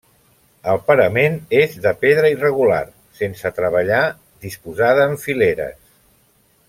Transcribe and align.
El 0.71 0.79
parament 0.85 1.35
és 1.59 1.75
de 1.83 1.91
pedra 2.05 2.31
irregular, 2.35 2.81
sense 3.19 3.53
treballar, 3.59 4.01
disposada 4.47 5.07
en 5.11 5.15
fileres. 5.27 5.79